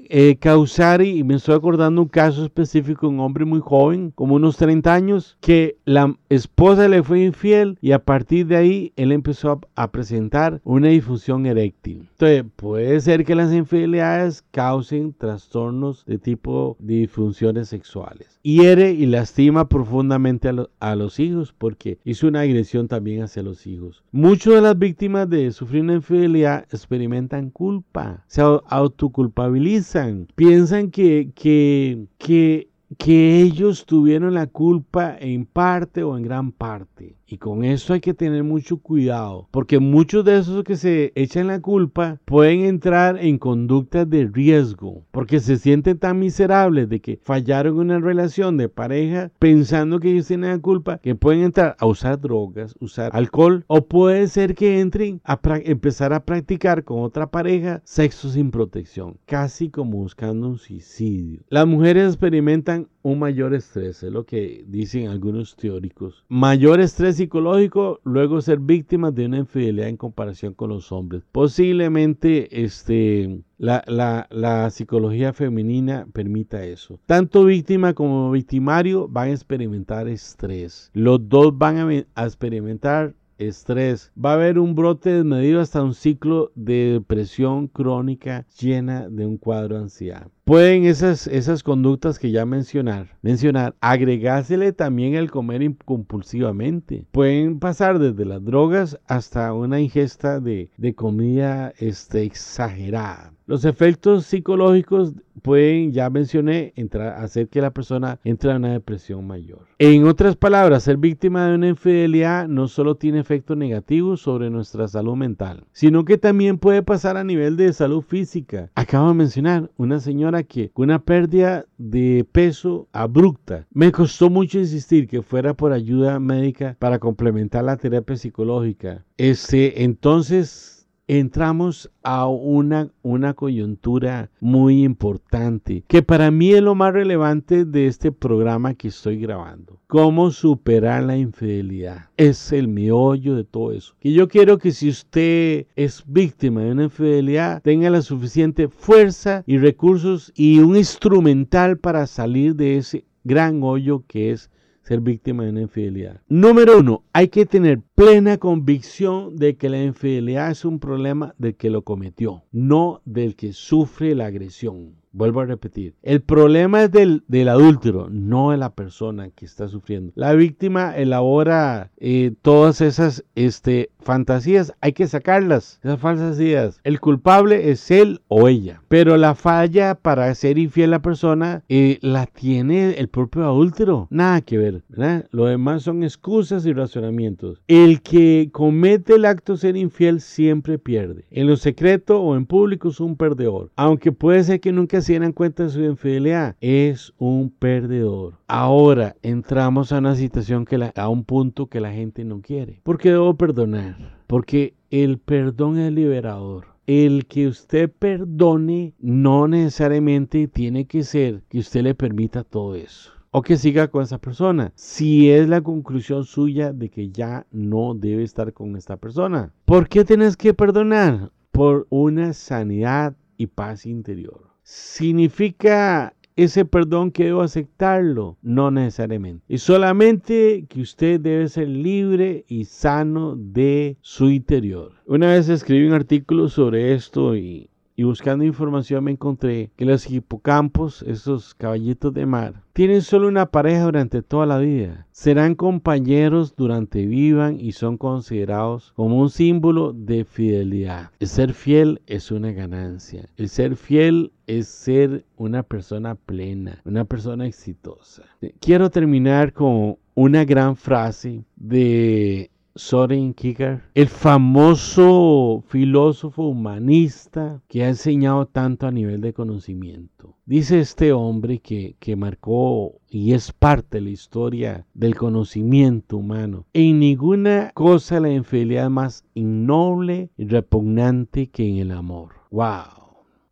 eh, 0.09 0.37
causar, 0.39 1.01
y 1.01 1.23
me 1.23 1.35
estoy 1.35 1.55
acordando 1.55 2.01
un 2.01 2.07
caso 2.07 2.43
específico, 2.43 3.07
un 3.07 3.19
hombre 3.19 3.45
muy 3.45 3.59
joven, 3.59 4.11
como 4.15 4.35
unos 4.35 4.57
30 4.57 4.93
años, 4.93 5.37
que 5.41 5.77
la 5.85 6.15
esposa 6.29 6.87
le 6.87 7.03
fue 7.03 7.23
infiel 7.23 7.77
y 7.81 7.91
a 7.91 7.99
partir 7.99 8.47
de 8.47 8.55
ahí 8.55 8.93
él 8.95 9.11
empezó 9.11 9.61
a, 9.75 9.91
presentar 9.91 10.61
una 10.63 10.87
disfunción 10.87 11.45
eréctil. 11.45 12.07
Entonces, 12.11 12.45
puede 12.55 12.99
ser 13.01 13.25
que 13.25 13.35
las 13.35 13.51
infidelidades 13.51 14.43
causen 14.51 15.13
trastornos 15.13 16.05
de 16.05 16.17
tipo 16.17 16.77
de 16.79 16.95
disfunciones 16.95 17.67
sexuales. 17.67 18.39
Hiere 18.41 18.93
y 18.93 19.05
lastima 19.05 19.67
profundamente 19.67 20.47
a, 20.49 20.67
a 20.79 20.95
los 20.95 21.19
hijos 21.19 21.53
porque 21.57 21.99
hizo 22.05 22.27
una 22.27 22.41
agresión 22.41 22.87
también 22.87 23.23
hacia 23.23 23.43
los 23.43 23.67
hijos. 23.67 24.03
Muchas 24.11 24.53
de 24.53 24.61
las 24.61 24.77
víctimas 24.77 25.29
de 25.29 25.51
sufrir 25.51 25.83
infidelidad 25.95 26.65
experimentan 26.71 27.49
culpa, 27.49 28.23
se 28.27 28.41
autoculpabilizan, 28.41 30.27
piensan 30.35 30.91
que, 30.91 31.31
que, 31.35 32.07
que 32.17 32.71
que 32.97 33.41
ellos 33.41 33.85
tuvieron 33.85 34.33
la 34.33 34.47
culpa 34.47 35.15
en 35.17 35.45
parte 35.45 36.03
o 36.03 36.17
en 36.17 36.23
gran 36.23 36.51
parte. 36.51 37.15
Y 37.31 37.37
con 37.37 37.63
eso 37.63 37.93
hay 37.93 38.01
que 38.01 38.13
tener 38.13 38.43
mucho 38.43 38.75
cuidado, 38.75 39.47
porque 39.51 39.79
muchos 39.79 40.25
de 40.25 40.37
esos 40.37 40.65
que 40.65 40.75
se 40.75 41.13
echan 41.15 41.47
la 41.47 41.61
culpa 41.61 42.19
pueden 42.25 42.65
entrar 42.65 43.17
en 43.23 43.37
conductas 43.37 44.09
de 44.09 44.29
riesgo, 44.31 45.05
porque 45.11 45.39
se 45.39 45.57
sienten 45.57 45.97
tan 45.97 46.19
miserables 46.19 46.89
de 46.89 46.99
que 46.99 47.21
fallaron 47.23 47.79
una 47.79 47.99
relación 47.99 48.57
de 48.57 48.67
pareja 48.67 49.31
pensando 49.39 50.01
que 50.01 50.11
ellos 50.11 50.27
tienen 50.27 50.49
la 50.49 50.59
culpa, 50.59 50.97
que 50.97 51.15
pueden 51.15 51.43
entrar 51.43 51.77
a 51.79 51.85
usar 51.85 52.19
drogas, 52.19 52.75
usar 52.81 53.11
alcohol, 53.13 53.63
o 53.67 53.85
puede 53.85 54.27
ser 54.27 54.53
que 54.53 54.81
entren 54.81 55.21
a 55.23 55.39
empezar 55.63 56.11
a 56.11 56.25
practicar 56.25 56.83
con 56.83 57.01
otra 57.01 57.31
pareja 57.31 57.81
sexo 57.85 58.29
sin 58.29 58.51
protección, 58.51 59.15
casi 59.25 59.69
como 59.69 59.99
buscando 59.99 60.49
un 60.49 60.57
suicidio. 60.57 61.39
Las 61.47 61.65
mujeres 61.65 62.07
experimentan 62.07 62.89
un 63.03 63.19
mayor 63.19 63.53
estrés, 63.53 64.03
es 64.03 64.11
lo 64.11 64.25
que 64.25 64.63
dicen 64.67 65.07
algunos 65.07 65.55
teóricos. 65.55 66.23
Mayor 66.27 66.81
estrés 66.81 67.20
psicológico, 67.21 67.99
luego 68.03 68.41
ser 68.41 68.59
víctimas 68.59 69.13
de 69.13 69.25
una 69.25 69.37
infidelidad 69.37 69.89
en 69.89 69.97
comparación 69.97 70.53
con 70.53 70.69
los 70.69 70.91
hombres. 70.91 71.23
Posiblemente 71.31 72.63
este, 72.63 73.41
la, 73.57 73.83
la, 74.31 74.69
psicología 74.71 75.33
femenina 75.33 76.07
permita 76.13 76.63
eso. 76.63 76.99
Tanto 77.05 77.45
víctima 77.45 77.93
como 77.93 78.31
victimario 78.31 79.07
van 79.07 79.29
a 79.29 79.33
experimentar 79.33 80.07
estrés. 80.07 80.89
Los 80.93 81.29
dos 81.29 81.55
van 81.55 82.05
a 82.15 82.25
experimentar 82.25 83.13
estrés. 83.37 84.11
Va 84.13 84.31
a 84.31 84.35
haber 84.35 84.57
un 84.57 84.75
brote 84.75 85.11
desmedido 85.11 85.61
hasta 85.61 85.83
un 85.83 85.93
ciclo 85.93 86.51
de 86.55 86.93
depresión 86.93 87.67
crónica 87.67 88.45
llena 88.59 89.09
de 89.09 89.25
un 89.25 89.37
cuadro 89.37 89.75
de 89.75 89.83
ansiedad. 89.83 90.27
Pueden 90.43 90.85
esas, 90.85 91.27
esas 91.27 91.61
conductas 91.61 92.17
que 92.17 92.31
ya 92.31 92.45
mencionar, 92.45 93.15
mencionar, 93.21 93.75
agregársele 93.79 94.73
también 94.73 95.13
el 95.13 95.29
comer 95.29 95.61
compulsivamente. 95.85 97.05
Pueden 97.11 97.59
pasar 97.59 97.99
desde 97.99 98.25
las 98.25 98.43
drogas 98.43 98.99
hasta 99.07 99.53
una 99.53 99.79
ingesta 99.79 100.39
de, 100.39 100.71
comida 100.95 101.73
este, 101.77 102.23
exagerada. 102.23 103.33
Los 103.45 103.65
efectos 103.65 104.25
psicológicos 104.27 105.13
pueden, 105.41 105.91
ya 105.91 106.09
mencioné, 106.09 106.71
entrar, 106.77 107.21
hacer 107.21 107.49
que 107.49 107.59
la 107.59 107.71
persona 107.71 108.17
entre 108.23 108.51
en 108.51 108.57
una 108.57 108.71
depresión 108.71 109.27
mayor. 109.27 109.67
En 109.77 110.05
otras 110.05 110.37
palabras, 110.37 110.83
ser 110.83 110.95
víctima 110.95 111.47
de 111.47 111.55
una 111.55 111.67
infidelidad 111.67 112.47
no 112.47 112.69
solo 112.69 112.95
tiene 112.95 113.19
efectos 113.19 113.57
negativos 113.57 114.21
sobre 114.21 114.49
nuestra 114.49 114.87
salud 114.87 115.15
mental, 115.17 115.65
sino 115.73 116.05
que 116.05 116.17
también 116.17 116.59
puede 116.59 116.81
pasar 116.81 117.17
a 117.17 117.25
nivel 117.25 117.57
de 117.57 117.73
salud 117.73 118.01
física. 118.01 118.69
Acabo 118.75 119.09
de 119.09 119.15
mencionar 119.15 119.69
una 119.75 119.99
señora 119.99 120.30
que 120.43 120.71
una 120.75 121.03
pérdida 121.03 121.65
de 121.77 122.25
peso 122.31 122.87
abrupta. 122.91 123.67
Me 123.71 123.91
costó 123.91 124.29
mucho 124.29 124.59
insistir 124.59 125.07
que 125.07 125.21
fuera 125.21 125.53
por 125.53 125.71
ayuda 125.73 126.19
médica 126.19 126.75
para 126.79 126.99
complementar 126.99 127.63
la 127.63 127.77
terapia 127.77 128.15
psicológica. 128.15 129.05
Este, 129.17 129.83
entonces 129.83 130.80
entramos 131.07 131.91
a 132.03 132.27
una, 132.27 132.89
una 133.01 133.33
coyuntura 133.33 134.31
muy 134.39 134.83
importante, 134.83 135.83
que 135.87 136.01
para 136.03 136.31
mí 136.31 136.51
es 136.53 136.61
lo 136.61 136.75
más 136.75 136.93
relevante 136.93 137.65
de 137.65 137.87
este 137.87 138.11
programa 138.11 138.73
que 138.73 138.87
estoy 138.87 139.17
grabando. 139.17 139.79
Cómo 139.87 140.31
superar 140.31 141.03
la 141.03 141.17
infidelidad. 141.17 142.09
Es 142.17 142.51
el 142.51 142.67
meollo 142.67 143.35
de 143.35 143.43
todo 143.43 143.71
eso. 143.73 143.93
Y 144.01 144.13
yo 144.13 144.27
quiero 144.27 144.57
que 144.57 144.71
si 144.71 144.89
usted 144.89 145.67
es 145.75 146.03
víctima 146.07 146.61
de 146.61 146.71
una 146.71 146.83
infidelidad, 146.85 147.61
tenga 147.61 147.89
la 147.89 148.01
suficiente 148.01 148.67
fuerza 148.69 149.43
y 149.45 149.57
recursos 149.57 150.31
y 150.35 150.59
un 150.59 150.77
instrumental 150.77 151.77
para 151.77 152.07
salir 152.07 152.55
de 152.55 152.77
ese 152.77 153.05
gran 153.23 153.61
hoyo 153.63 154.03
que 154.07 154.31
es 154.31 154.49
ser 154.91 154.99
víctima 154.99 155.45
de 155.45 155.51
una 155.51 155.61
infidelidad. 155.61 156.19
Número 156.27 156.79
uno, 156.79 157.05
hay 157.13 157.29
que 157.29 157.45
tener 157.45 157.79
plena 157.95 158.37
convicción 158.37 159.37
de 159.37 159.55
que 159.55 159.69
la 159.69 159.81
infidelidad 159.81 160.51
es 160.51 160.65
un 160.65 160.79
problema 160.79 161.33
del 161.37 161.55
que 161.55 161.69
lo 161.69 161.83
cometió, 161.83 162.43
no 162.51 163.01
del 163.05 163.37
que 163.37 163.53
sufre 163.53 164.15
la 164.15 164.25
agresión. 164.25 164.95
Vuelvo 165.13 165.39
a 165.39 165.45
repetir, 165.45 165.95
el 166.01 166.21
problema 166.21 166.83
es 166.83 166.91
del, 166.91 167.23
del 167.27 167.47
adúltero, 167.47 168.09
no 168.09 168.51
de 168.51 168.57
la 168.57 168.73
persona 168.75 169.29
que 169.29 169.45
está 169.45 169.69
sufriendo. 169.69 170.11
La 170.15 170.33
víctima 170.33 170.95
elabora 170.97 171.91
eh, 171.97 172.33
todas 172.41 172.81
esas 172.81 173.23
este, 173.35 173.91
fantasías, 174.03 174.73
hay 174.81 174.93
que 174.93 175.07
sacarlas, 175.07 175.79
esas 175.83 175.99
falsas 175.99 176.39
ideas. 176.39 176.79
El 176.83 176.99
culpable 176.99 177.71
es 177.71 177.91
él 177.91 178.21
o 178.27 178.47
ella, 178.47 178.81
pero 178.87 179.17
la 179.17 179.35
falla 179.35 179.95
para 179.95 180.33
ser 180.35 180.57
infiel 180.57 180.89
a 180.89 180.97
la 180.97 181.01
persona 181.01 181.63
eh, 181.69 181.97
la 182.01 182.25
tiene 182.25 182.91
el 182.91 183.07
propio 183.07 183.45
adúltero, 183.45 184.07
nada 184.09 184.41
que 184.41 184.57
ver. 184.57 184.83
Lo 185.31 185.45
demás 185.45 185.83
son 185.83 186.03
excusas 186.03 186.65
y 186.65 186.73
razonamientos. 186.73 187.61
El 187.67 188.01
que 188.01 188.49
comete 188.51 189.15
el 189.15 189.25
acto 189.25 189.53
de 189.53 189.59
ser 189.59 189.77
infiel 189.77 190.21
siempre 190.21 190.77
pierde. 190.77 191.25
En 191.31 191.47
lo 191.47 191.55
secreto 191.55 192.21
o 192.21 192.35
en 192.35 192.45
público 192.45 192.89
es 192.89 192.99
un 192.99 193.15
perdedor, 193.15 193.71
aunque 193.75 194.11
puede 194.11 194.43
ser 194.43 194.59
que 194.59 194.71
nunca 194.71 195.01
se 195.01 195.13
dieran 195.13 195.33
cuenta 195.33 195.63
de 195.63 195.69
su 195.69 195.81
infidelidad, 195.81 196.55
es 196.61 197.13
un 197.17 197.49
perdedor. 197.49 198.39
Ahora 198.47 199.15
entramos 199.21 199.91
a 199.91 199.99
una 199.99 200.15
situación 200.15 200.65
que 200.65 200.91
a 200.95 201.09
un 201.09 201.23
punto 201.23 201.67
que 201.67 201.79
la 201.79 201.91
gente 201.91 202.23
no 202.23 202.41
quiere. 202.41 202.81
¿Por 202.83 202.97
qué 202.97 203.11
debo 203.11 203.35
perdonar? 203.35 203.90
Porque 204.27 204.75
el 204.89 205.17
perdón 205.17 205.77
es 205.77 205.91
liberador. 205.91 206.67
El 206.87 207.25
que 207.27 207.47
usted 207.47 207.91
perdone 207.91 208.93
no 208.99 209.47
necesariamente 209.47 210.47
tiene 210.47 210.85
que 210.85 211.03
ser 211.03 211.43
que 211.49 211.59
usted 211.59 211.83
le 211.83 211.95
permita 211.95 212.43
todo 212.43 212.75
eso 212.75 213.11
o 213.31 213.41
que 213.41 213.57
siga 213.57 213.87
con 213.87 214.03
esa 214.03 214.17
persona. 214.17 214.71
Si 214.75 215.31
es 215.31 215.47
la 215.47 215.61
conclusión 215.61 216.25
suya 216.25 216.73
de 216.73 216.89
que 216.89 217.09
ya 217.09 217.47
no 217.51 217.93
debe 217.95 218.23
estar 218.23 218.53
con 218.53 218.75
esta 218.75 218.97
persona. 218.97 219.53
¿Por 219.65 219.87
qué 219.87 220.03
tienes 220.03 220.35
que 220.37 220.53
perdonar? 220.53 221.31
Por 221.51 221.87
una 221.89 222.33
sanidad 222.33 223.15
y 223.37 223.47
paz 223.47 223.85
interior. 223.85 224.49
¿Significa 224.63 226.13
ese 226.35 226.65
perdón 226.65 227.11
que 227.11 227.25
debo 227.25 227.41
aceptarlo? 227.41 228.37
No 228.41 228.71
necesariamente. 228.71 229.43
Y 229.47 229.57
solamente 229.57 230.65
que 230.69 230.81
usted 230.81 231.19
debe 231.19 231.47
ser 231.47 231.67
libre 231.67 232.45
y 232.47 232.65
sano 232.65 233.35
de 233.35 233.97
su 234.01 234.29
interior. 234.29 234.93
Una 235.05 235.27
vez 235.27 235.49
escribí 235.49 235.85
un 235.87 235.93
artículo 235.93 236.47
sobre 236.47 236.93
esto 236.93 237.35
y 237.35 237.70
y 238.01 238.03
buscando 238.03 238.43
información 238.43 239.03
me 239.03 239.11
encontré 239.11 239.69
que 239.75 239.85
los 239.85 240.09
hipocampos, 240.09 241.03
esos 241.03 241.53
caballitos 241.53 242.11
de 242.11 242.25
mar, 242.25 242.63
tienen 242.73 243.03
solo 243.03 243.27
una 243.27 243.45
pareja 243.45 243.83
durante 243.83 244.23
toda 244.23 244.47
la 244.47 244.57
vida. 244.57 245.05
Serán 245.11 245.53
compañeros 245.53 246.55
durante 246.55 247.05
vivan 247.05 247.59
y 247.59 247.73
son 247.73 247.97
considerados 247.97 248.91
como 248.95 249.19
un 249.21 249.29
símbolo 249.29 249.93
de 249.93 250.25
fidelidad. 250.25 251.11
El 251.19 251.27
ser 251.27 251.53
fiel 251.53 252.01
es 252.07 252.31
una 252.31 252.51
ganancia. 252.51 253.29
El 253.37 253.49
ser 253.49 253.75
fiel 253.75 254.31
es 254.47 254.67
ser 254.67 255.23
una 255.37 255.61
persona 255.61 256.15
plena, 256.15 256.81
una 256.85 257.05
persona 257.05 257.45
exitosa. 257.45 258.23
Quiero 258.61 258.89
terminar 258.89 259.53
con 259.53 259.97
una 260.15 260.43
gran 260.43 260.75
frase 260.75 261.45
de 261.55 262.49
Soren 262.75 263.33
Kierkegaard, 263.33 263.81
el 263.93 264.07
famoso 264.07 265.63
filósofo 265.67 266.43
humanista 266.43 267.61
que 267.67 267.83
ha 267.83 267.89
enseñado 267.89 268.45
tanto 268.45 268.87
a 268.87 268.91
nivel 268.91 269.21
de 269.21 269.33
conocimiento. 269.33 270.35
Dice 270.45 270.79
este 270.79 271.13
hombre 271.13 271.59
que, 271.59 271.95
que 271.99 272.15
marcó 272.15 272.99
y 273.09 273.33
es 273.33 273.51
parte 273.51 273.97
de 273.97 274.01
la 274.01 274.09
historia 274.09 274.85
del 274.93 275.15
conocimiento 275.15 276.17
humano. 276.17 276.65
En 276.73 276.99
ninguna 276.99 277.71
cosa 277.73 278.19
la 278.19 278.31
infidelidad 278.31 278.89
más 278.89 279.25
innoble 279.33 280.29
y 280.37 280.45
repugnante 280.47 281.47
que 281.47 281.67
en 281.67 281.77
el 281.77 281.91
amor. 281.91 282.33
¡Wow! 282.51 283.00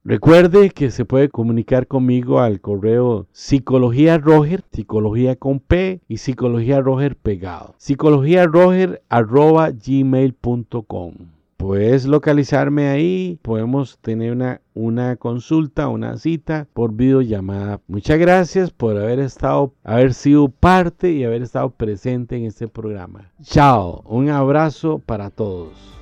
Recuerde 0.09 0.71
que 0.71 0.89
se 0.89 1.05
puede 1.05 1.29
comunicar 1.29 1.85
conmigo 1.85 2.39
al 2.39 2.61
correo 2.61 3.27
psicología 3.31 4.17
roger, 4.17 4.63
psicología 4.71 5.35
con 5.35 5.59
P 5.59 6.01
y 6.07 6.17
psicología 6.17 6.81
roger 6.81 7.15
pegado. 7.15 7.75
Psicología 7.77 8.47
roger 8.47 9.03
arroba 9.07 9.69
gmail.com. 9.69 11.13
Puedes 11.57 12.07
localizarme 12.07 12.87
ahí, 12.87 13.37
podemos 13.43 13.99
tener 13.99 14.31
una, 14.31 14.61
una 14.73 15.15
consulta, 15.15 15.89
una 15.89 16.17
cita 16.17 16.67
por 16.73 16.91
videollamada. 16.93 17.79
Muchas 17.87 18.17
gracias 18.17 18.71
por 18.71 18.97
haber 18.97 19.19
estado, 19.19 19.75
haber 19.83 20.15
sido 20.15 20.49
parte 20.49 21.11
y 21.11 21.23
haber 21.23 21.43
estado 21.43 21.69
presente 21.69 22.35
en 22.35 22.45
este 22.45 22.67
programa. 22.67 23.29
Chao, 23.43 24.01
un 24.07 24.29
abrazo 24.29 24.97
para 25.05 25.29
todos. 25.29 25.99